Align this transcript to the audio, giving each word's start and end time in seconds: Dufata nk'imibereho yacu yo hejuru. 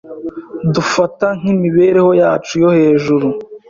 Dufata 0.73 1.27
nk'imibereho 1.39 2.11
yacu 2.21 2.53
yo 2.63 2.69
hejuru. 2.79 3.27